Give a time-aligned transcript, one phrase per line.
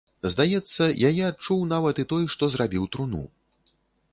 [0.35, 3.21] Здаецца, яе адчуў нават і той, што зрабіў труну.